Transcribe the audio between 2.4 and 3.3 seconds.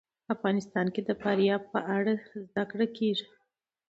زده کړه کېږي.